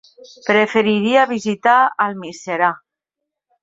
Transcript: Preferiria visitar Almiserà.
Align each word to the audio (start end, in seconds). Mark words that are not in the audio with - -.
Preferiria 0.47 1.27
visitar 1.33 1.77
Almiserà. 2.09 2.75